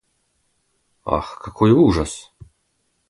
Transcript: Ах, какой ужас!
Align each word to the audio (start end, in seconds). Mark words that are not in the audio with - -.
Ах, 1.17 1.37
какой 1.37 1.73
ужас! 1.73 2.33